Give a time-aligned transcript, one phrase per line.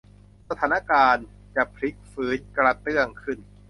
[0.49, 1.25] สถานการณ์
[1.55, 3.37] จะพลิกฟื้นกระเตื้องขึ้น